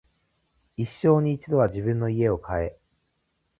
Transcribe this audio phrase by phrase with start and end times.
[0.77, 2.79] 一生に一度は自分の家を買え